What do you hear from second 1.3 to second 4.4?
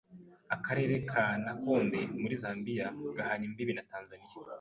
Nakonde muri Zambia gahana imbibi na Tanzania,